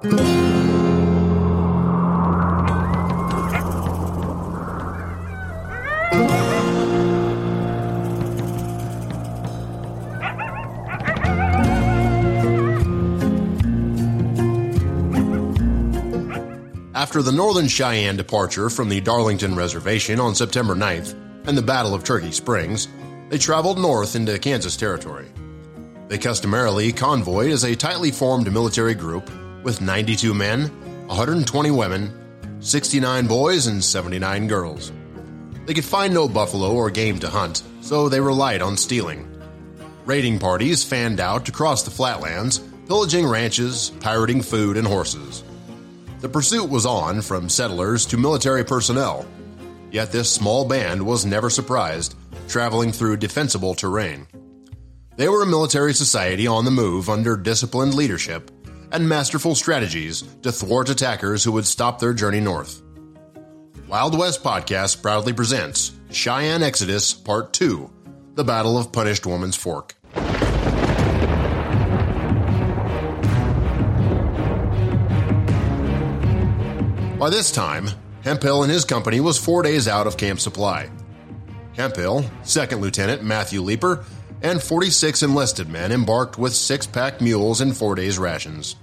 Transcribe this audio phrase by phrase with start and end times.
[0.00, 0.10] After
[17.22, 21.16] the Northern Cheyenne departure from the Darlington Reservation on September 9th
[21.48, 22.86] and the Battle of Turkey Springs,
[23.30, 25.26] they traveled north into Kansas Territory.
[26.06, 29.28] They customarily convoyed as a tightly formed military group
[29.62, 30.62] with 92 men,
[31.06, 32.12] 120 women,
[32.60, 34.92] 69 boys, and 79 girls.
[35.66, 39.28] They could find no buffalo or game to hunt, so they relied on stealing.
[40.06, 45.44] Raiding parties fanned out across the flatlands, pillaging ranches, pirating food and horses.
[46.20, 49.26] The pursuit was on from settlers to military personnel.
[49.90, 52.14] Yet this small band was never surprised,
[52.48, 54.26] traveling through defensible terrain.
[55.16, 58.50] They were a military society on the move under disciplined leadership
[58.92, 62.82] and masterful strategies to thwart attackers who would stop their journey north.
[63.88, 67.90] Wild West Podcast proudly presents Cheyenne Exodus Part 2
[68.34, 69.94] The Battle of Punished Woman's Fork.
[77.18, 77.88] By this time,
[78.22, 80.88] Hemphill and his company was four days out of Camp Supply.
[81.74, 84.04] Hemphill, Second Lieutenant Matthew Leeper,
[84.42, 88.76] and 46 enlisted men embarked with six pack mules and four days' rations.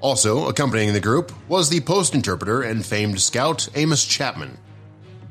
[0.00, 4.56] Also accompanying the group was the post interpreter and famed scout Amos Chapman.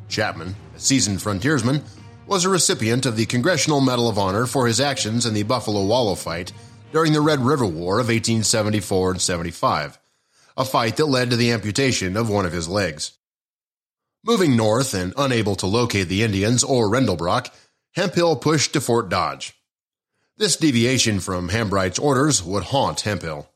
[0.10, 1.84] Chapman, a seasoned frontiersman,
[2.26, 5.86] was a recipient of the Congressional Medal of Honor for his actions in the Buffalo
[5.86, 6.52] Wallow fight
[6.92, 9.98] during the Red River War of 1874 and 75
[10.58, 13.12] a fight that led to the amputation of one of his legs.
[14.26, 17.52] Moving north and unable to locate the Indians or Rendlebrock,
[17.98, 19.60] Hemphill pushed to Fort Dodge.
[20.38, 23.50] This deviation from Hambright's orders would haunt Hemphill.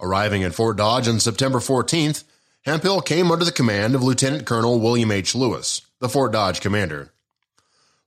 [0.00, 2.24] Arriving at Fort Dodge on September 14th,
[2.64, 5.36] Hemphill came under the command of Lieutenant Colonel William H.
[5.36, 7.12] Lewis, the Fort Dodge commander.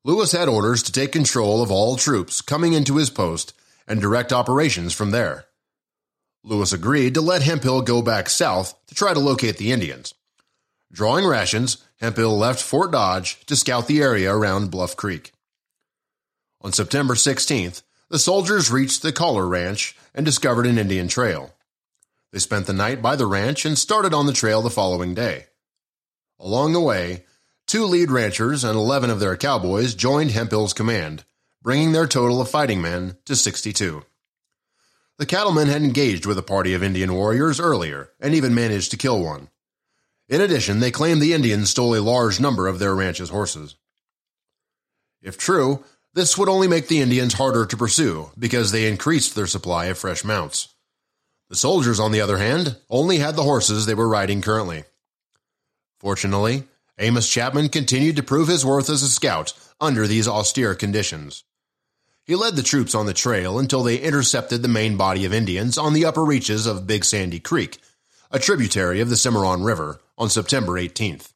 [0.04, 3.54] Lewis had orders to take control of all troops coming into his post
[3.88, 5.46] and direct operations from there.
[6.44, 10.14] Lewis agreed to let Hemphill go back south to try to locate the Indians.
[10.92, 15.32] Drawing rations, Hemphill left Fort Dodge to scout the area around Bluff Creek.
[16.66, 21.54] On September 16th, the soldiers reached the Collar Ranch and discovered an Indian trail.
[22.34, 25.46] They spent the night by the ranch and started on the trail the following day.
[26.40, 27.26] Along the way,
[27.68, 31.24] two lead ranchers and 11 of their cowboys joined Hemphill's command,
[31.62, 34.04] bringing their total of fighting men to 62.
[35.20, 38.98] The cattlemen had engaged with a party of Indian warriors earlier and even managed to
[38.98, 39.50] kill one.
[40.28, 43.76] In addition, they claimed the Indians stole a large number of their ranch's horses.
[45.22, 45.84] If true,
[46.16, 49.98] this would only make the Indians harder to pursue because they increased their supply of
[49.98, 50.74] fresh mounts.
[51.50, 54.86] The soldiers, on the other hand, only had the horses they were riding currently.
[56.00, 56.64] Fortunately,
[56.98, 61.44] Amos Chapman continued to prove his worth as a scout under these austere conditions.
[62.24, 65.78] He led the troops on the trail until they intercepted the main body of Indians
[65.78, 67.78] on the upper reaches of Big Sandy Creek,
[68.32, 71.34] a tributary of the Cimarron River, on September 18th.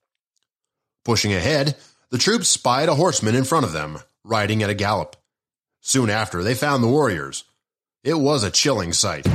[1.03, 1.75] Pushing ahead,
[2.12, 5.16] the troops spied a horseman in front of them, riding at a gallop.
[5.81, 7.46] Soon after, they found the warriors.
[8.03, 9.28] It was a chilling sight.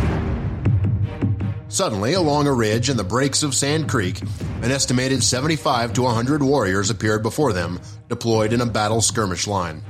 [1.68, 4.20] Suddenly, along a ridge in the breaks of Sand Creek,
[4.62, 9.82] an estimated 75 to 100 warriors appeared before them, deployed in a battle skirmish line.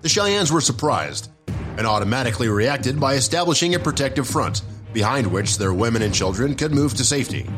[0.00, 1.30] The Cheyennes were surprised
[1.76, 6.72] and automatically reacted by establishing a protective front behind which their women and children could
[6.72, 7.48] move to safety.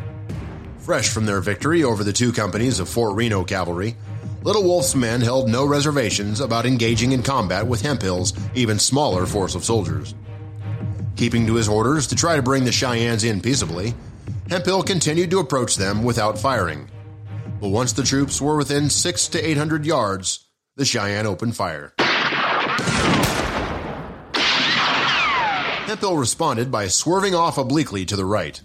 [0.78, 3.96] Fresh from their victory over the two companies of Fort Reno cavalry,
[4.44, 9.54] Little Wolf's men held no reservations about engaging in combat with Hemphill's even smaller force
[9.54, 10.16] of soldiers.
[11.14, 13.94] Keeping to his orders to try to bring the Cheyennes in peaceably,
[14.50, 16.91] Hemphill continued to approach them without firing.
[17.60, 21.92] But once the troops were within six to eight hundred yards, the Cheyenne opened fire.
[25.86, 28.61] Hemphill responded by swerving off obliquely to the right,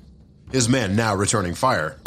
[0.52, 2.00] his men now returning fire.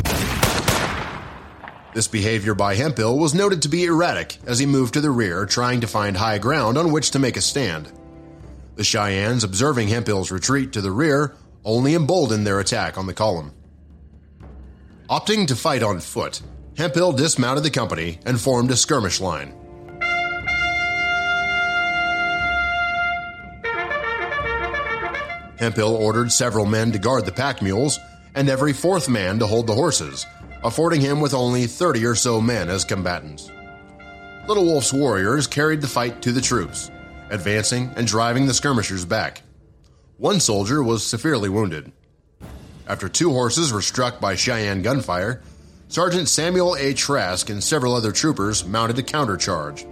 [1.93, 5.45] This behavior by Hemphill was noted to be erratic as he moved to the rear,
[5.45, 7.91] trying to find high ground on which to make a stand.
[8.77, 11.35] The Cheyennes, observing Hemphill's retreat to the rear,
[11.65, 13.53] only emboldened their attack on the column.
[15.09, 16.41] Opting to fight on foot,
[16.77, 19.53] Hemphill dismounted the company and formed a skirmish line.
[25.59, 27.99] Hemphill ordered several men to guard the pack mules
[28.35, 30.25] and every fourth man to hold the horses,
[30.63, 33.51] affording him with only 30 or so men as combatants.
[34.47, 36.91] Little Wolf's warriors carried the fight to the troops,
[37.31, 39.43] advancing and driving the skirmishers back.
[40.17, 41.93] One soldier was severely wounded.
[42.87, 45.43] After two horses were struck by Cheyenne gunfire,
[45.89, 46.93] Sergeant Samuel A.
[46.95, 49.87] Trask and several other troopers mounted a countercharge.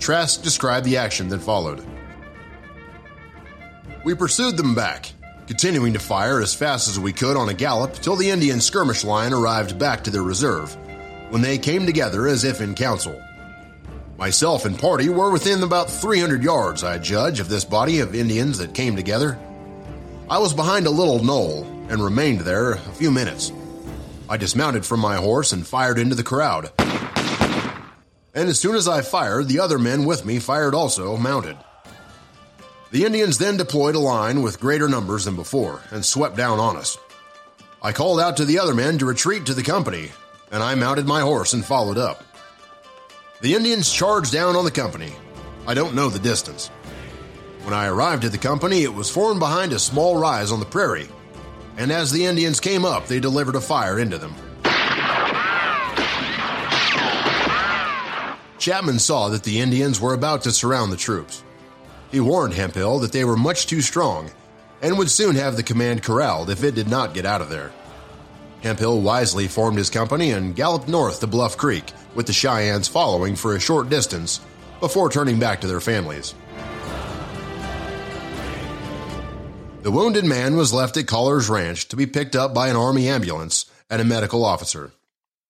[0.00, 1.84] Trask described the action that followed.
[4.04, 5.12] We pursued them back,
[5.46, 9.04] continuing to fire as fast as we could on a gallop till the Indian skirmish
[9.04, 10.74] line arrived back to their reserve,
[11.30, 13.20] when they came together as if in council.
[14.16, 18.58] Myself and party were within about 300 yards, I judge, of this body of Indians
[18.58, 19.38] that came together.
[20.30, 23.52] I was behind a little knoll and remained there a few minutes.
[24.28, 26.70] I dismounted from my horse and fired into the crowd.
[28.34, 31.56] And as soon as I fired, the other men with me fired also, mounted.
[32.94, 36.76] The Indians then deployed a line with greater numbers than before and swept down on
[36.76, 36.96] us.
[37.82, 40.12] I called out to the other men to retreat to the company,
[40.52, 42.22] and I mounted my horse and followed up.
[43.40, 45.12] The Indians charged down on the company.
[45.66, 46.68] I don't know the distance.
[47.64, 50.64] When I arrived at the company, it was formed behind a small rise on the
[50.64, 51.08] prairie,
[51.76, 54.36] and as the Indians came up, they delivered a fire into them.
[58.60, 61.42] Chapman saw that the Indians were about to surround the troops.
[62.14, 64.30] He warned Hemphill that they were much too strong
[64.80, 67.72] and would soon have the command corralled if it did not get out of there.
[68.62, 71.82] Hemphill wisely formed his company and galloped north to Bluff Creek,
[72.14, 74.40] with the Cheyennes following for a short distance
[74.78, 76.36] before turning back to their families.
[79.82, 83.08] The wounded man was left at Collar's Ranch to be picked up by an Army
[83.08, 84.92] ambulance and a medical officer.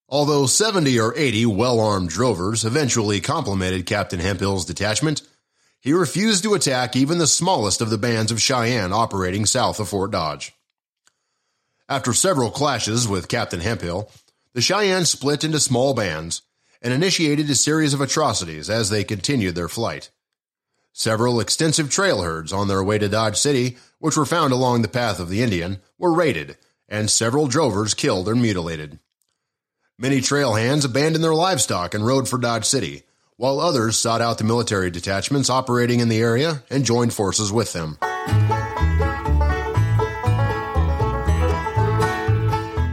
[0.09, 5.21] Although 70 or 80 well armed drovers eventually complimented Captain Hemphill's detachment,
[5.85, 9.91] he refused to attack even the smallest of the bands of Cheyenne operating south of
[9.91, 10.55] Fort Dodge.
[11.91, 14.11] After several clashes with Captain Hemphill,
[14.55, 16.41] the Cheyenne split into small bands
[16.81, 20.09] and initiated a series of atrocities as they continued their flight.
[20.95, 24.89] Several extensive trail herds on their way to Dodge City, which were found along the
[24.89, 26.57] path of the Indian, were raided,
[26.89, 29.01] and several drovers killed or mutilated.
[29.99, 33.03] Many trail hands abandoned their livestock and rode for Dodge City,
[33.37, 37.73] while others sought out the military detachments operating in the area and joined forces with
[37.73, 37.99] them.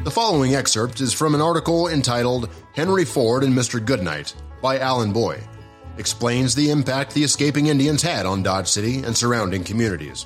[0.04, 3.84] The following excerpt is from an article entitled Henry Ford and Mr.
[3.84, 5.40] Goodnight by Alan Boy
[5.98, 10.26] explains the impact the escaping Indians had on Dodge City and surrounding communities.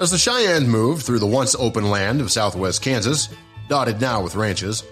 [0.00, 3.28] As the Cheyenne moved through the once open land of southwest Kansas,
[3.68, 4.82] dotted now with ranches,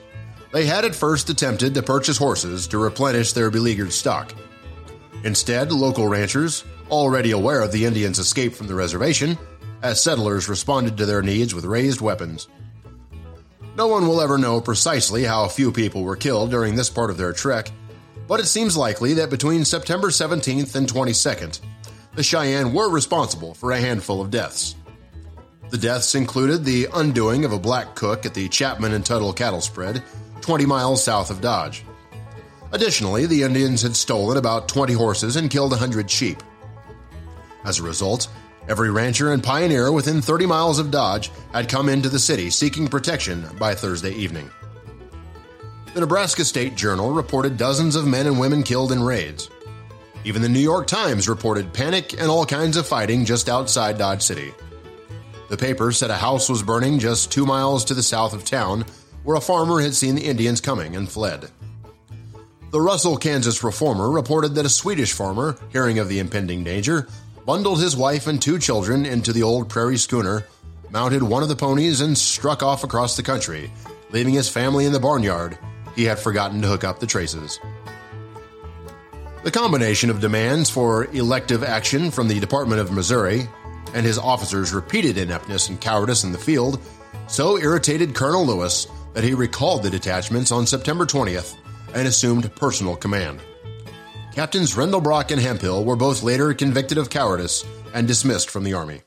[0.52, 4.34] they had at first attempted to purchase horses to replenish their beleaguered stock.
[5.22, 9.38] Instead, local ranchers, already aware of the Indians' escape from the reservation,
[9.82, 12.48] as settlers responded to their needs with raised weapons.
[13.76, 17.16] No one will ever know precisely how few people were killed during this part of
[17.16, 17.70] their trek,
[18.26, 21.60] but it seems likely that between September 17th and 22nd,
[22.14, 24.74] the Cheyenne were responsible for a handful of deaths.
[25.70, 29.60] The deaths included the undoing of a black cook at the Chapman and Tuttle cattle
[29.60, 30.02] spread,
[30.40, 31.84] 20 miles south of Dodge.
[32.72, 36.42] Additionally, the Indians had stolen about 20 horses and killed 100 sheep.
[37.64, 38.28] As a result,
[38.68, 42.88] every rancher and pioneer within 30 miles of Dodge had come into the city seeking
[42.88, 44.50] protection by Thursday evening.
[45.92, 49.50] The Nebraska State Journal reported dozens of men and women killed in raids.
[50.24, 54.22] Even the New York Times reported panic and all kinds of fighting just outside Dodge
[54.22, 54.52] City.
[55.48, 58.84] The paper said a house was burning just two miles to the south of town,
[59.24, 61.50] where a farmer had seen the Indians coming and fled.
[62.70, 67.08] The Russell, Kansas Reformer reported that a Swedish farmer, hearing of the impending danger,
[67.44, 70.46] bundled his wife and two children into the old prairie schooner,
[70.90, 73.72] mounted one of the ponies, and struck off across the country,
[74.12, 75.58] leaving his family in the barnyard
[75.96, 77.58] he had forgotten to hook up the traces.
[79.42, 83.48] The combination of demands for elective action from the Department of Missouri
[83.94, 86.78] and his officers' repeated ineptness and cowardice in the field
[87.26, 91.56] so irritated Colonel Lewis that he recalled the detachments on September 20th
[91.94, 93.40] and assumed personal command.
[94.34, 97.64] Captains Rendlebrock and Hemphill were both later convicted of cowardice
[97.94, 99.02] and dismissed from the Army.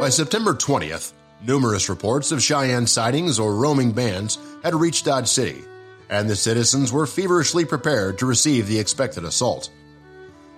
[0.00, 1.12] By September 20th,
[1.46, 5.62] Numerous reports of Cheyenne sightings or roaming bands had reached Dodge City,
[6.08, 9.68] and the citizens were feverishly prepared to receive the expected assault.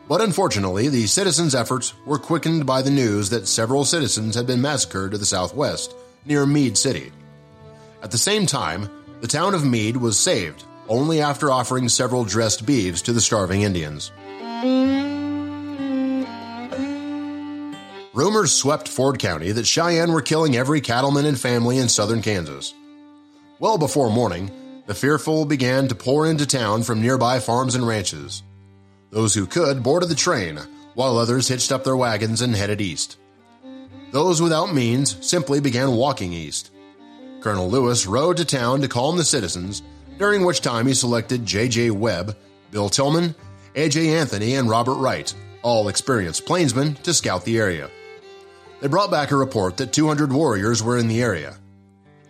[0.08, 4.62] But unfortunately, the citizens' efforts were quickened by the news that several citizens had been
[4.62, 5.92] massacred to the southwest,
[6.24, 7.10] near Meade City.
[8.06, 8.88] At the same time,
[9.20, 13.62] the town of Meade was saved only after offering several dressed beeves to the starving
[13.62, 14.12] Indians.
[18.14, 22.72] Rumors swept Ford County that Cheyenne were killing every cattleman and family in southern Kansas.
[23.58, 24.52] Well before morning,
[24.86, 28.44] the fearful began to pour into town from nearby farms and ranches.
[29.10, 30.60] Those who could boarded the train,
[30.94, 33.18] while others hitched up their wagons and headed east.
[34.12, 36.70] Those without means simply began walking east.
[37.46, 39.84] Colonel Lewis rode to town to calm the citizens,
[40.18, 41.92] during which time he selected J.J.
[41.92, 42.36] Webb,
[42.72, 43.36] Bill Tilghman,
[43.76, 44.16] A.J.
[44.16, 47.88] Anthony, and Robert Wright, all experienced plainsmen, to scout the area.
[48.80, 51.56] They brought back a report that 200 warriors were in the area.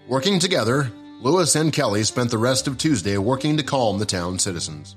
[0.06, 0.92] Working together,
[1.22, 4.96] Lewis and Kelly spent the rest of Tuesday working to calm the town citizens.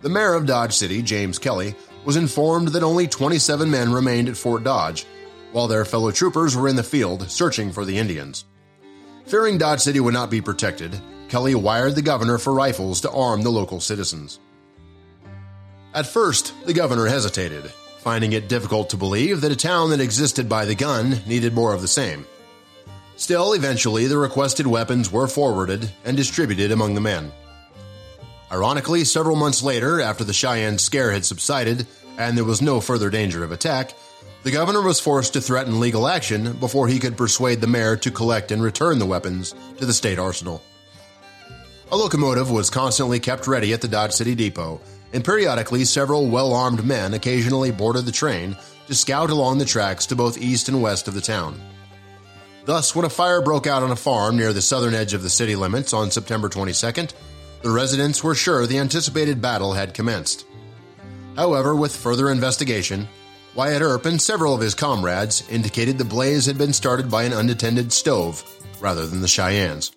[0.00, 4.36] The mayor of Dodge City, James Kelly, was informed that only 27 men remained at
[4.36, 5.06] Fort Dodge,
[5.52, 8.44] while their fellow troopers were in the field searching for the Indians.
[9.26, 13.42] Fearing Dodge City would not be protected, Kelly wired the governor for rifles to arm
[13.42, 14.38] the local citizens.
[15.94, 17.64] At first, the governor hesitated,
[17.98, 21.72] finding it difficult to believe that a town that existed by the gun needed more
[21.72, 22.26] of the same.
[23.16, 27.30] Still, eventually, the requested weapons were forwarded and distributed among the men.
[28.50, 31.86] Ironically, several months later, after the Cheyenne scare had subsided
[32.18, 33.94] and there was no further danger of attack,
[34.42, 38.10] the governor was forced to threaten legal action before he could persuade the mayor to
[38.10, 40.62] collect and return the weapons to the state arsenal.
[41.92, 44.80] A locomotive was constantly kept ready at the Dodge City Depot,
[45.12, 48.56] and periodically several well armed men occasionally boarded the train
[48.86, 51.60] to scout along the tracks to both east and west of the town.
[52.64, 55.30] Thus, when a fire broke out on a farm near the southern edge of the
[55.30, 57.12] city limits on September 22nd,
[57.62, 60.46] the residents were sure the anticipated battle had commenced.
[61.36, 63.08] However, with further investigation,
[63.54, 67.34] Wyatt Earp and several of his comrades indicated the blaze had been started by an
[67.34, 68.42] unattended stove
[68.80, 69.92] rather than the Cheyennes.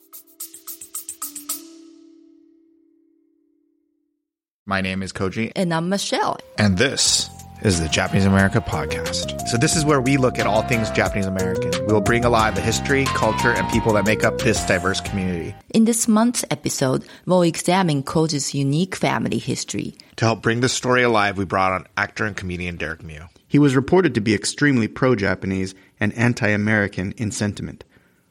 [4.65, 5.53] My name is Koji.
[5.55, 6.37] And I'm Michelle.
[6.57, 7.29] And this
[7.61, 9.47] is the Japanese America Podcast.
[9.47, 11.71] So, this is where we look at all things Japanese American.
[11.85, 15.55] We will bring alive the history, culture, and people that make up this diverse community.
[15.73, 19.95] In this month's episode, we'll examine Koji's unique family history.
[20.17, 23.29] To help bring the story alive, we brought on actor and comedian Derek Mio.
[23.55, 27.85] He was reported to be extremely pro Japanese and anti American in sentiment.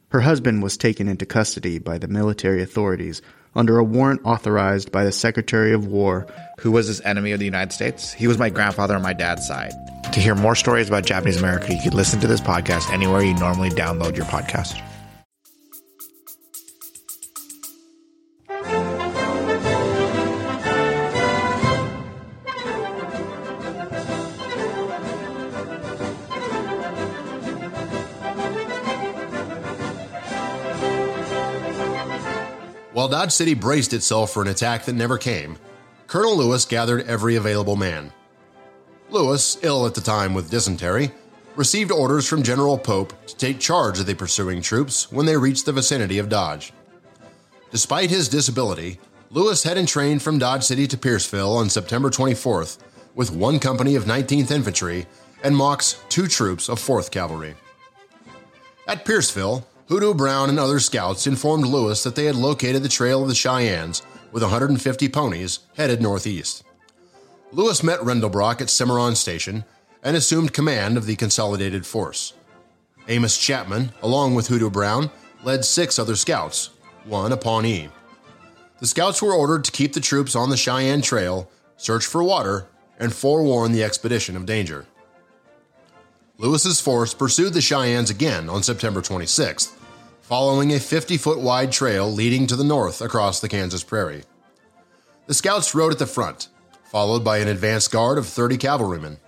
[0.09, 3.23] Her husband was taken into custody by the military authorities
[3.55, 6.27] under a warrant authorized by the Secretary of War.
[6.59, 8.13] Who was this enemy of the United States?
[8.13, 9.73] He was my grandfather on my dad's side.
[10.13, 13.33] To hear more stories about Japanese America, you can listen to this podcast anywhere you
[13.33, 14.79] normally download your podcast.
[32.95, 35.57] While Dodge City braced itself for an attack that never came,
[36.07, 38.13] Colonel Lewis gathered every available man.
[39.09, 41.11] Lewis, ill at the time with dysentery,
[41.57, 45.65] received orders from General Pope to take charge of the pursuing troops when they reached
[45.65, 46.71] the vicinity of Dodge.
[47.69, 48.97] Despite his disability,
[49.29, 52.77] Lewis had entrained from Dodge City to Pierceville on September 24th
[53.13, 55.05] with one company of 19th Infantry
[55.43, 57.55] and Mauck's two troops of 4th Cavalry.
[58.87, 63.21] At Pierceville, Hoodoo Brown and other scouts informed Lewis that they had located the trail
[63.21, 64.01] of the Cheyennes
[64.31, 66.63] with 150 ponies headed northeast.
[67.51, 69.63] Lewis met Rendlebrock at Cimarron Station
[70.01, 72.33] and assumed command of the consolidated force.
[73.07, 75.11] Amos Chapman, along with Hoodoo Brown,
[75.43, 76.71] led six other scouts,
[77.03, 77.89] one a Pawnee.
[78.79, 82.67] The scouts were ordered to keep the troops on the Cheyenne Trail, search for water,
[82.99, 84.87] and forewarn the expedition of danger.
[86.37, 89.71] Lewis's force pursued the Cheyennes again on September 26th,
[90.25, 94.23] following a 50 foot wide trail leading to the north across the Kansas prairie.
[95.27, 96.47] The scouts rode at the front,
[96.83, 99.19] followed by an advance guard of 30 cavalrymen.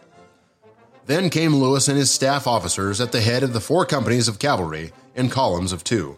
[1.05, 4.39] Then came Lewis and his staff officers at the head of the four companies of
[4.39, 6.17] cavalry in columns of two.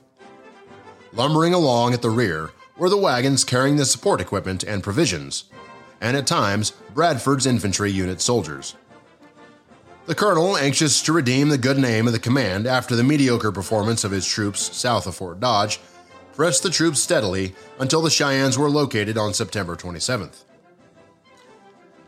[1.11, 5.43] Lumbering along at the rear were the wagons carrying the support equipment and provisions,
[5.99, 8.77] and at times Bradford's infantry unit soldiers.
[10.09, 14.03] The colonel, anxious to redeem the good name of the command after the mediocre performance
[14.03, 15.79] of his troops south of Fort Dodge,
[16.33, 20.45] pressed the troops steadily until the Cheyennes were located on September 27th.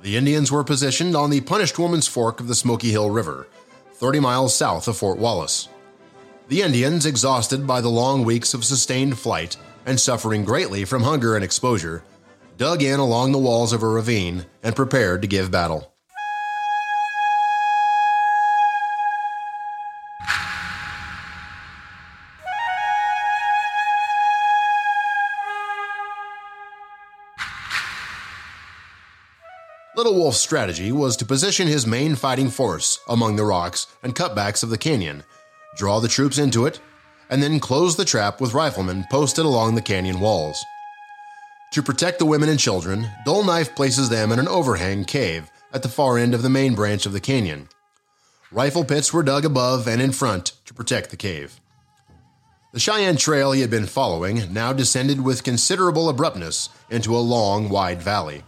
[0.01, 3.47] The Indians were positioned on the Punished Woman's Fork of the Smoky Hill River,
[3.93, 5.69] 30 miles south of Fort Wallace.
[6.47, 11.35] The Indians, exhausted by the long weeks of sustained flight and suffering greatly from hunger
[11.35, 12.03] and exposure,
[12.57, 15.90] dug in along the walls of a ravine and prepared to give battle.
[30.13, 34.69] Wolf's strategy was to position his main fighting force among the rocks and cutbacks of
[34.69, 35.23] the canyon,
[35.75, 36.79] draw the troops into it,
[37.29, 40.63] and then close the trap with riflemen posted along the canyon walls.
[41.73, 45.83] To protect the women and children, Dull Knife places them in an overhang cave at
[45.83, 47.69] the far end of the main branch of the canyon.
[48.51, 51.61] Rifle pits were dug above and in front to protect the cave.
[52.73, 57.69] The Cheyenne Trail he had been following now descended with considerable abruptness into a long,
[57.69, 58.43] wide valley.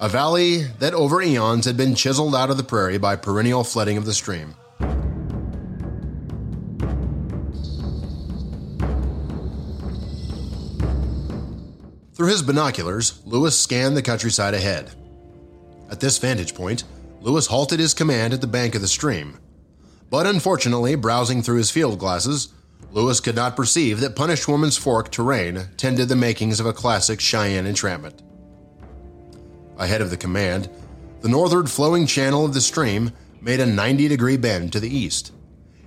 [0.00, 3.96] A valley that over eons had been chiseled out of the prairie by perennial flooding
[3.96, 4.56] of the stream.
[12.14, 14.90] Through his binoculars, Lewis scanned the countryside ahead.
[15.90, 16.84] At this vantage point,
[17.20, 19.38] Lewis halted his command at the bank of the stream.
[20.10, 22.52] But unfortunately, browsing through his field glasses,
[22.90, 27.20] Lewis could not perceive that Punished Woman's Fork terrain tended the makings of a classic
[27.20, 28.22] Cheyenne entrapment.
[29.78, 30.68] Ahead of the command,
[31.20, 35.32] the northward flowing channel of the stream made a 90 degree bend to the east.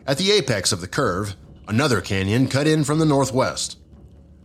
[0.06, 1.36] At the apex of the curve,
[1.68, 3.78] another canyon cut in from the northwest.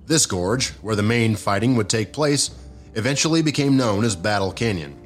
[0.07, 2.51] This gorge, where the main fighting would take place,
[2.95, 4.99] eventually became known as Battle Canyon.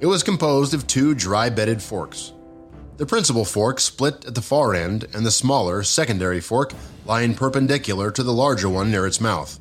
[0.00, 2.32] It was composed of two dry bedded forks.
[2.96, 6.72] The principal fork split at the far end, and the smaller, secondary fork
[7.06, 9.58] lying perpendicular to the larger one near its mouth.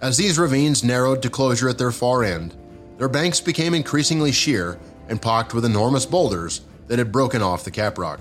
[0.00, 2.56] As these ravines narrowed to closure at their far end,
[3.02, 4.78] their banks became increasingly sheer
[5.08, 8.20] and pocked with enormous boulders that had broken off the caprock.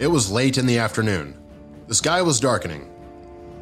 [0.00, 1.40] It was late in the afternoon.
[1.86, 2.90] The sky was darkening.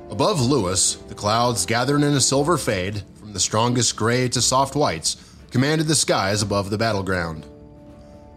[0.09, 4.75] Above Lewis, the clouds gathered in a silver fade from the strongest gray to soft
[4.75, 5.19] whites
[5.50, 7.45] commanded the skies above the battleground.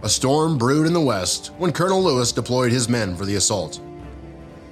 [0.01, 3.79] A storm brewed in the west when Colonel Lewis deployed his men for the assault.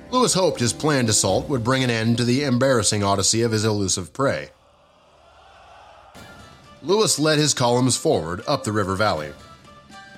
[0.09, 3.63] Lewis hoped his planned assault would bring an end to the embarrassing odyssey of his
[3.63, 4.49] elusive prey.
[6.83, 9.33] Lewis led his columns forward up the river valley.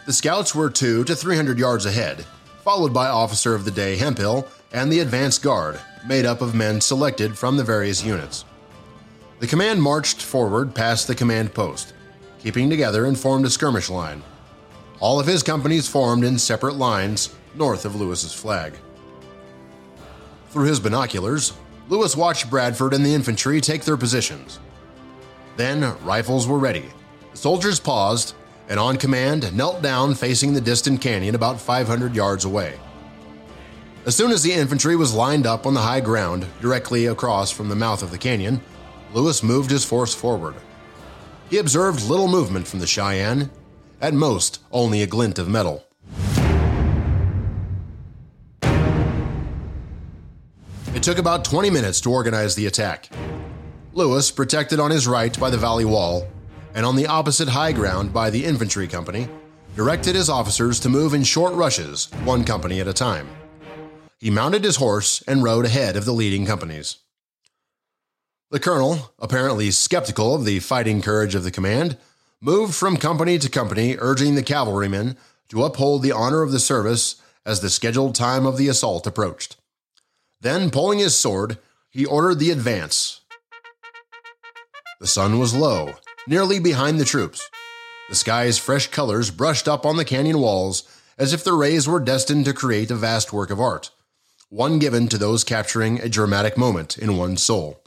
[0.06, 2.26] The scouts were two to three hundred yards ahead,
[2.64, 6.80] followed by Officer of the Day Hemphill and the advance guard, made up of men
[6.80, 8.46] selected from the various units.
[9.40, 11.94] The command marched forward past the command post,
[12.40, 14.24] keeping together and formed a skirmish line.
[15.02, 18.74] All of his companies formed in separate lines north of Lewis's flag.
[20.50, 21.54] Through his binoculars,
[21.90, 24.60] Lewis watched Bradford and the infantry take their positions.
[25.56, 26.86] Then rifles were ready.
[27.32, 28.36] The soldiers paused
[28.70, 32.80] and, on command, knelt down facing the distant canyon about 500 yards away.
[34.06, 37.70] As soon as the infantry was lined up on the high ground directly across from
[37.70, 38.62] the mouth of the canyon,
[39.14, 40.56] Lewis moved his force forward.
[41.50, 43.52] He observed little movement from the Cheyenne,
[44.02, 45.86] at most, only a glint of metal.
[50.94, 53.10] It took about 20 minutes to organize the attack.
[53.96, 56.28] Lewis, protected on his right by the valley wall,
[56.74, 59.28] and on the opposite high ground by the infantry company,
[59.76, 63.30] directed his officers to move in short rushes, one company at a time.
[64.18, 66.98] He mounted his horse and rode ahead of the leading companies.
[68.50, 71.98] The colonel, apparently skeptical of the fighting courage of the command,
[72.42, 75.18] moved from company to company, urging the cavalrymen
[75.50, 79.58] to uphold the honor of the service as the scheduled time of the assault approached.
[80.42, 83.22] Then, pulling his sword, he ordered the advance.
[85.04, 85.96] The sun was low,
[86.28, 87.50] nearly behind the troops.
[88.08, 90.84] The sky's fresh colors brushed up on the canyon walls
[91.18, 93.92] as if the rays were destined to create a vast work of art
[94.48, 97.84] one given to those capturing a dramatic moment in one's soul.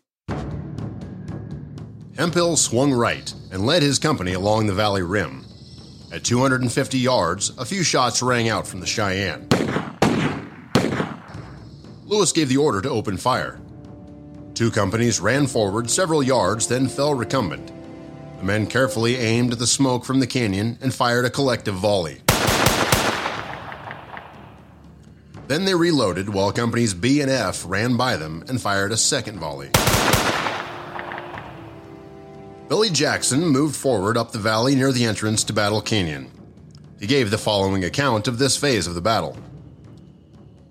[2.18, 5.46] Hemphill swung right and led his company along the valley rim.
[6.12, 9.48] At 250 yards, a few shots rang out from the Cheyenne.
[12.04, 13.58] Lewis gave the order to open fire.
[14.56, 17.70] Two companies ran forward several yards, then fell recumbent.
[18.38, 22.22] The men carefully aimed at the smoke from the canyon and fired a collective volley.
[25.46, 29.38] Then they reloaded while companies B and F ran by them and fired a second
[29.38, 29.68] volley.
[32.70, 36.30] Billy Jackson moved forward up the valley near the entrance to Battle Canyon.
[36.98, 39.36] He gave the following account of this phase of the battle.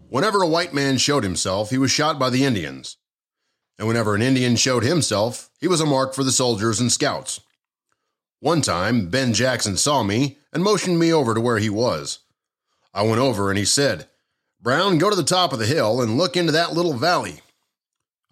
[0.09, 2.97] Whenever a white man showed himself, he was shot by the Indians.
[3.77, 7.41] And whenever an Indian showed himself, he was a mark for the soldiers and scouts.
[8.39, 12.19] One time, Ben Jackson saw me and motioned me over to where he was.
[12.93, 14.07] I went over and he said,
[14.61, 17.41] Brown, go to the top of the hill and look into that little valley.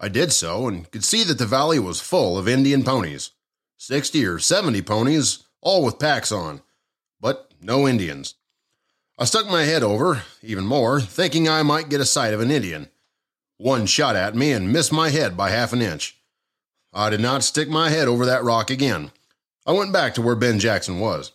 [0.00, 3.30] I did so and could see that the valley was full of Indian ponies
[3.76, 6.62] 60 or 70 ponies, all with packs on,
[7.20, 8.34] but no Indians.
[9.18, 12.50] I stuck my head over, even more, thinking I might get a sight of an
[12.50, 12.88] Indian.
[13.58, 16.20] One shot at me and missed my head by half an inch.
[16.92, 19.12] I did not stick my head over that rock again.
[19.64, 21.30] I went back to where Ben Jackson was.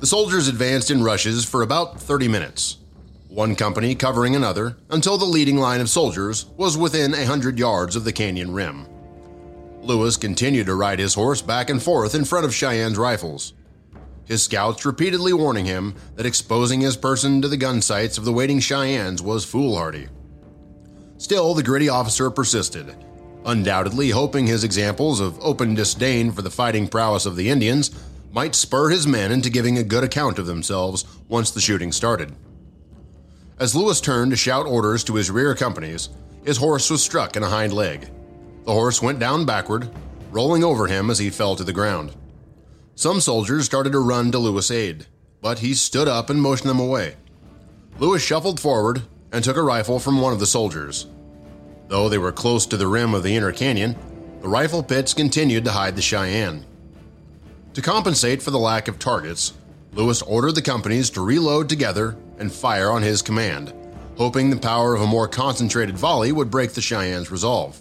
[0.00, 2.78] The soldiers advanced in rushes for about 30 minutes,
[3.28, 7.94] one company covering another, until the leading line of soldiers was within a hundred yards
[7.94, 8.86] of the canyon rim.
[9.82, 13.52] Lewis continued to ride his horse back and forth in front of Cheyenne's rifles.
[14.28, 18.32] His scouts repeatedly warning him that exposing his person to the gun sights of the
[18.32, 20.08] waiting Cheyennes was foolhardy.
[21.16, 22.94] Still, the gritty officer persisted,
[23.46, 27.90] undoubtedly hoping his examples of open disdain for the fighting prowess of the Indians
[28.30, 32.30] might spur his men into giving a good account of themselves once the shooting started.
[33.58, 36.10] As Lewis turned to shout orders to his rear companies,
[36.44, 38.10] his horse was struck in a hind leg.
[38.66, 39.88] The horse went down backward,
[40.30, 42.14] rolling over him as he fell to the ground.
[42.98, 45.06] Some soldiers started to run to Lewis' aid,
[45.40, 47.14] but he stood up and motioned them away.
[48.00, 51.06] Lewis shuffled forward and took a rifle from one of the soldiers.
[51.86, 53.94] Though they were close to the rim of the inner canyon,
[54.42, 56.66] the rifle pits continued to hide the Cheyenne.
[57.74, 59.52] To compensate for the lack of targets,
[59.92, 63.72] Lewis ordered the companies to reload together and fire on his command,
[64.16, 67.80] hoping the power of a more concentrated volley would break the Cheyennes' resolve.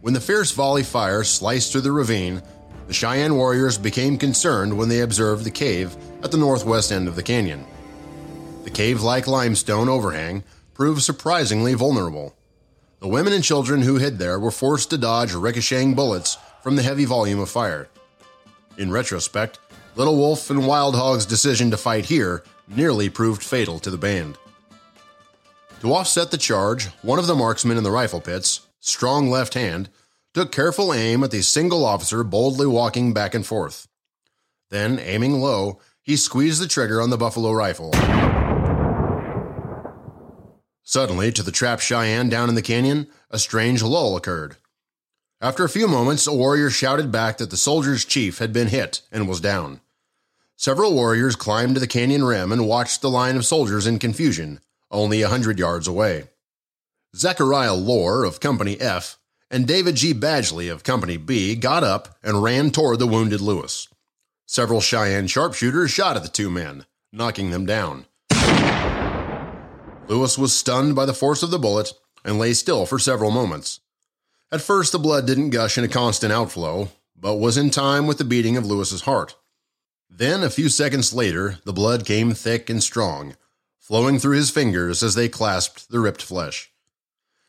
[0.00, 2.40] When the fierce volley fire sliced through the ravine,
[2.86, 7.16] the Cheyenne warriors became concerned when they observed the cave at the northwest end of
[7.16, 7.64] the canyon.
[8.64, 10.44] The cave like limestone overhang
[10.74, 12.34] proved surprisingly vulnerable.
[13.00, 16.82] The women and children who hid there were forced to dodge ricocheting bullets from the
[16.82, 17.88] heavy volume of fire.
[18.78, 19.58] In retrospect,
[19.96, 24.36] Little Wolf and Wild Hog's decision to fight here nearly proved fatal to the band.
[25.80, 29.88] To offset the charge, one of the marksmen in the rifle pits, strong left hand,
[30.36, 33.88] took careful aim at the single officer boldly walking back and forth.
[34.68, 37.90] Then, aiming low, he squeezed the trigger on the buffalo rifle.
[40.82, 44.56] Suddenly, to the trapped Cheyenne down in the canyon, a strange lull occurred.
[45.40, 49.00] After a few moments, a warrior shouted back that the soldier's chief had been hit
[49.10, 49.80] and was down.
[50.54, 54.60] Several warriors climbed to the canyon rim and watched the line of soldiers in confusion,
[54.90, 56.24] only a hundred yards away.
[57.16, 59.16] Zechariah Lohr of Company F
[59.50, 60.12] and David G.
[60.12, 63.88] Badgley of Company B got up and ran toward the wounded Lewis.
[64.46, 68.06] Several Cheyenne sharpshooters shot at the two men, knocking them down.
[70.08, 71.92] Lewis was stunned by the force of the bullet
[72.24, 73.80] and lay still for several moments.
[74.52, 78.18] At first, the blood didn't gush in a constant outflow, but was in time with
[78.18, 79.34] the beating of Lewis's heart.
[80.08, 83.34] Then, a few seconds later, the blood came thick and strong,
[83.80, 86.70] flowing through his fingers as they clasped the ripped flesh.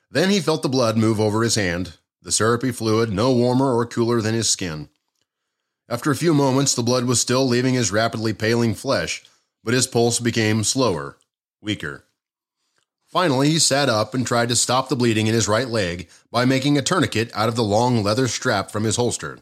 [0.10, 3.86] Then he felt the blood move over his hand, the syrupy fluid no warmer or
[3.86, 4.90] cooler than his skin.
[5.90, 9.24] After a few moments, the blood was still leaving his rapidly paling flesh,
[9.64, 11.18] but his pulse became slower,
[11.62, 12.04] weaker.
[13.08, 16.44] Finally, he sat up and tried to stop the bleeding in his right leg by
[16.44, 19.40] making a tourniquet out of the long leather strap from his holster.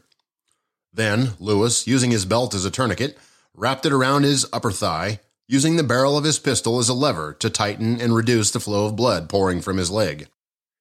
[0.92, 3.18] Then, Lewis, using his belt as a tourniquet,
[3.54, 7.34] wrapped it around his upper thigh, using the barrel of his pistol as a lever
[7.34, 10.28] to tighten and reduce the flow of blood pouring from his leg.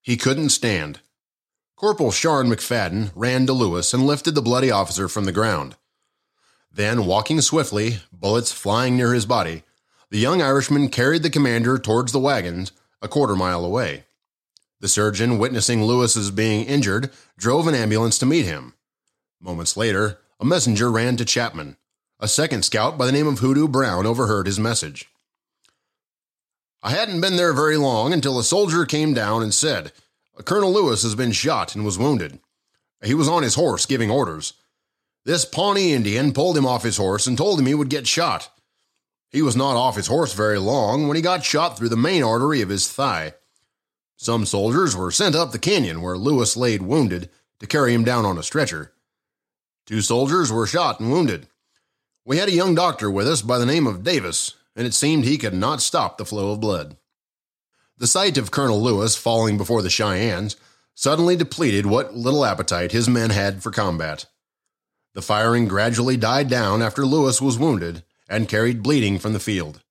[0.05, 0.99] He couldn't stand.
[1.75, 5.77] Corporal Sharn McFadden ran to Lewis and lifted the bloody officer from the ground.
[6.71, 9.63] Then, walking swiftly, bullets flying near his body,
[10.11, 14.03] the young Irishman carried the commander towards the wagons a quarter mile away.
[14.79, 18.75] The surgeon, witnessing Lewis's being injured, drove an ambulance to meet him.
[19.41, 21.77] Moments later, a messenger ran to Chapman.
[22.19, 25.09] A second scout by the name of Hoodoo Brown overheard his message.
[26.85, 29.91] I hadn't been there very long until a soldier came down and said,
[30.43, 32.37] Colonel Lewis has been shot and was wounded.
[33.03, 34.53] He was on his horse giving orders.
[35.23, 38.51] This Pawnee Indian pulled him off his horse and told him he would get shot.
[39.31, 42.21] He was not off his horse very long when he got shot through the main
[42.21, 43.33] artery of his thigh.
[44.15, 48.25] Some soldiers were sent up the canyon where Lewis laid wounded to carry him down
[48.25, 48.93] on a stretcher.
[49.87, 51.47] Two soldiers were shot and wounded.
[52.25, 55.23] We had a young doctor with us by the name of Davis, and it seemed
[55.23, 56.97] he could not stop the flow of blood.
[57.97, 60.57] The sight of Colonel Lewis falling before the Cheyennes
[60.93, 64.25] suddenly depleted what little appetite his men had for combat.
[65.13, 69.81] The firing gradually died down after Lewis was wounded, and carried bleeding from the field.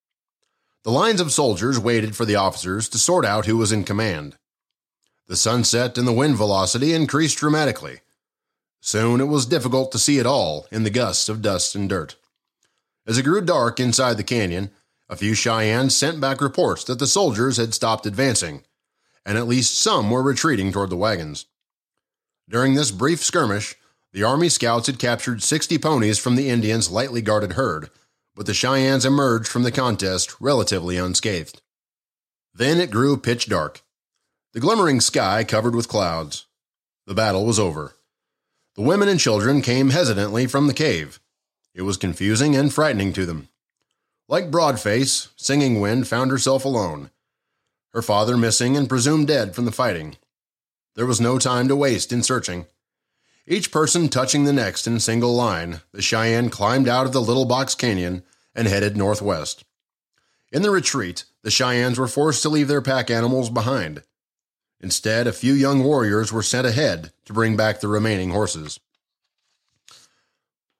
[0.82, 4.36] The lines of soldiers waited for the officers to sort out who was in command.
[5.26, 8.00] The sunset and the wind velocity increased dramatically.
[8.80, 12.16] Soon it was difficult to see at all in the gusts of dust and dirt.
[13.06, 14.70] As it grew dark inside the canyon,
[15.08, 18.62] a few Cheyennes sent back reports that the soldiers had stopped advancing,
[19.26, 21.46] and at least some were retreating toward the wagons.
[22.48, 23.76] During this brief skirmish,
[24.12, 27.90] the Army scouts had captured 60 ponies from the Indians' lightly guarded herd
[28.34, 31.60] but the Cheyennes emerged from the contest relatively unscathed.
[32.52, 33.82] Then it grew pitch dark,
[34.52, 36.46] the glimmering sky covered with clouds.
[37.06, 37.94] The battle was over.
[38.76, 41.20] The women and children came hesitantly from the cave.
[41.74, 43.48] It was confusing and frightening to them.
[44.28, 47.10] Like Broadface, Singing Wind found herself alone,
[47.92, 50.16] her father missing and presumed dead from the fighting.
[50.94, 52.66] There was no time to waste in searching.
[53.46, 57.44] Each person touching the next in single line, the Cheyenne climbed out of the Little
[57.44, 58.22] Box Canyon
[58.54, 59.64] and headed northwest.
[60.50, 64.02] In the retreat, the Cheyennes were forced to leave their pack animals behind.
[64.80, 68.80] Instead, a few young warriors were sent ahead to bring back the remaining horses.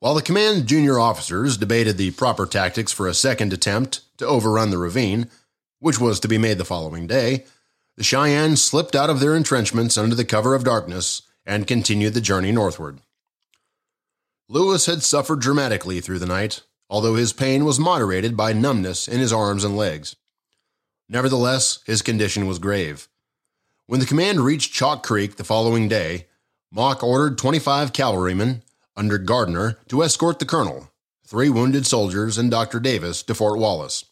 [0.05, 4.69] While the command junior officers debated the proper tactics for a second attempt to overrun
[4.69, 5.31] the ravine,
[5.79, 7.47] which was to be made the following day,
[7.97, 12.21] the Cheyennes slipped out of their entrenchments under the cover of darkness and continued the
[12.21, 13.01] journey northward.
[14.47, 19.21] Lewis had suffered dramatically through the night, although his pain was moderated by numbness in
[19.21, 20.17] his arms and legs.
[21.09, 23.09] Nevertheless, his condition was grave.
[23.87, 26.27] When the command reached Chalk Creek the following day,
[26.71, 28.65] Mauck ordered 25 cavalrymen
[28.97, 30.91] under Gardner to escort the colonel,
[31.27, 32.81] three wounded soldiers, and Dr.
[32.81, 34.05] Davis to Fort Wallace.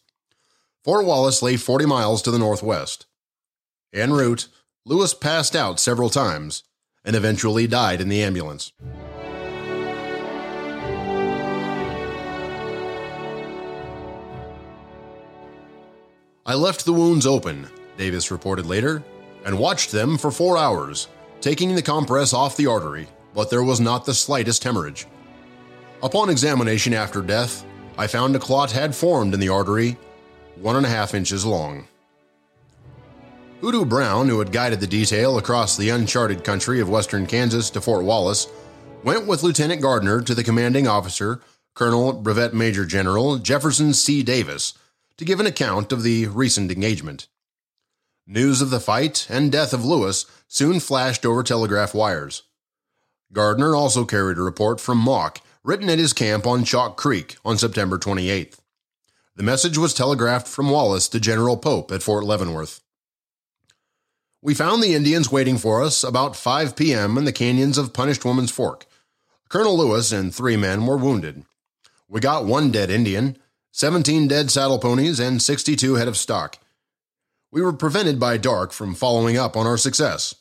[0.83, 3.05] Fort Wallace lay 40 miles to the northwest.
[3.93, 4.47] En route,
[4.85, 6.63] Lewis passed out several times
[7.05, 8.71] and eventually died in the ambulance.
[16.45, 19.01] I left the wounds open, Davis reported later,
[19.45, 21.07] and watched them for four hours,
[21.39, 25.07] taking the compress off the artery, but there was not the slightest hemorrhage.
[26.01, 27.65] Upon examination after death,
[27.97, 29.97] I found a clot had formed in the artery,
[30.55, 31.87] one and a half inches long.
[33.61, 37.79] Hoodoo Brown, who had guided the detail across the uncharted country of western Kansas to
[37.79, 38.47] Fort Wallace,
[39.03, 41.41] went with Lieutenant Gardner to the commanding officer,
[41.73, 44.21] Colonel Brevet Major General Jefferson C.
[44.21, 44.73] Davis,
[45.17, 47.27] to give an account of the recent engagement.
[48.27, 52.43] News of the fight and death of Lewis soon flashed over telegraph wires.
[53.33, 57.57] Gardner also carried a report from Mauck, written at his camp on Chalk Creek on
[57.57, 58.59] September 28th.
[59.35, 62.81] The message was telegraphed from Wallace to General Pope at Fort Leavenworth.
[64.39, 67.17] We found the Indians waiting for us about 5 p.m.
[67.17, 68.85] in the canyons of Punished Woman's Fork.
[69.49, 71.43] Colonel Lewis and three men were wounded.
[72.07, 73.37] We got one dead Indian,
[73.71, 76.59] 17 dead saddle ponies, and 62 head of stock.
[77.51, 80.35] We were prevented by dark from following up on our success.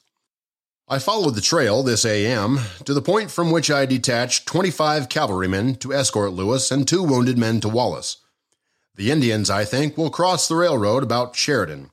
[0.88, 5.76] I followed the trail this AM to the point from which I detached 25 cavalrymen
[5.76, 8.18] to escort Lewis and two wounded men to Wallace.
[8.96, 11.90] The Indians, I think, will cross the railroad about Sheridan.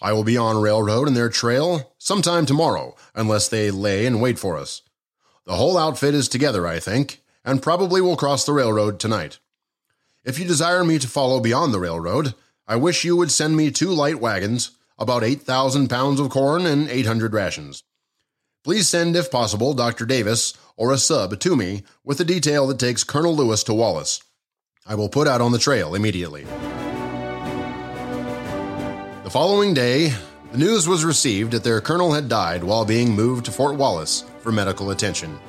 [0.00, 4.38] I will be on railroad in their trail sometime tomorrow, unless they lay and wait
[4.38, 4.82] for us.
[5.44, 9.40] The whole outfit is together, I think, and probably will cross the railroad tonight.
[10.24, 12.34] If you desire me to follow beyond the railroad,
[12.68, 16.88] I wish you would send me two light wagons, about 8,000 pounds of corn, and
[16.88, 17.82] 800 rations.
[18.64, 20.06] Please send, if possible, Dr.
[20.06, 24.22] Davis or a sub to me with a detail that takes Colonel Lewis to Wallace.
[24.86, 26.44] I will put out on the trail immediately.
[29.24, 30.12] The following day,
[30.52, 34.24] the news was received that their colonel had died while being moved to Fort Wallace
[34.38, 35.40] for medical attention.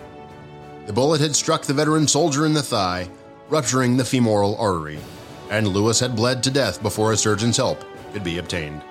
[0.88, 3.10] The bullet had struck the veteran soldier in the thigh,
[3.48, 4.98] rupturing the femoral artery,
[5.52, 8.82] and Lewis had bled to death before a surgeon's help could be obtained.